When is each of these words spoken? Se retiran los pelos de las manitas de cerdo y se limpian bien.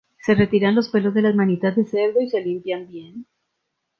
Se 0.25 0.33
retiran 0.33 0.73
los 0.73 0.89
pelos 0.89 1.13
de 1.13 1.21
las 1.21 1.35
manitas 1.35 1.75
de 1.75 1.85
cerdo 1.85 2.21
y 2.21 2.27
se 2.27 2.41
limpian 2.41 2.87
bien. 2.87 3.27